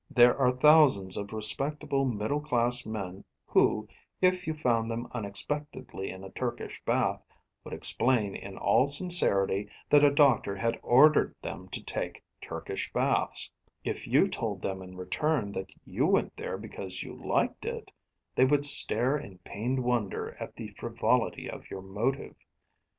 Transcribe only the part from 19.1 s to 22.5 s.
in pained wonder at the frivolity of your motive.